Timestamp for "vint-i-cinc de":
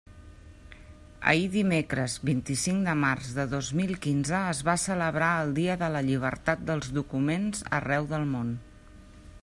2.29-2.95